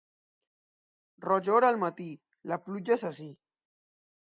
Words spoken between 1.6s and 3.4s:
al matí, la pluja és ací.